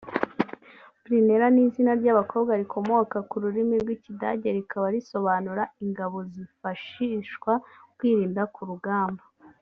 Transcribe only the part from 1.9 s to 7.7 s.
ry’abakobwa rikomoka ku rurimi rw’Ikidage rikaba risobanura “Ingabo zifashiswa